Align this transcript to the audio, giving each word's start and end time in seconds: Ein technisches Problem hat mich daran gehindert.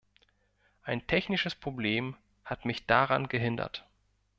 Ein 0.81 1.05
technisches 1.05 1.53
Problem 1.53 2.17
hat 2.45 2.65
mich 2.65 2.87
daran 2.87 3.27
gehindert. 3.29 3.85